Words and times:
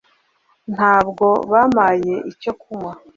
Ntabwo 0.73 1.25
bampaye 1.51 2.15
icyo 2.31 2.51
kunywa 2.61 2.93